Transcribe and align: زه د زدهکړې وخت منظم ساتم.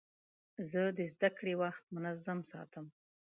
زه 0.69 0.81
د 0.97 0.99
زدهکړې 1.13 1.53
وخت 1.61 1.83
منظم 1.95 2.39
ساتم. 2.51 2.85